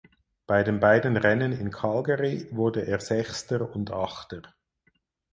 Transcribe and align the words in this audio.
Bei 0.47 0.63
den 0.63 0.79
beiden 0.79 1.15
Rennen 1.15 1.51
in 1.51 1.69
Calgary 1.69 2.47
wurde 2.49 2.81
er 2.87 2.99
Sechster 3.01 3.69
und 3.75 3.91
Achter. 3.91 4.41